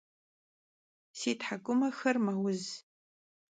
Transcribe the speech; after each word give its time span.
Si 1.19 1.31
thk'umexer 1.41 2.17
meuz. 2.25 2.65